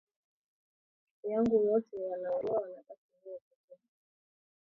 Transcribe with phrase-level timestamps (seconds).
[1.21, 3.75] Baloko yangu bote banaolewa nabaki mie peke